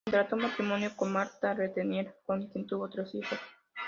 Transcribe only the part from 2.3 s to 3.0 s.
quien tuvo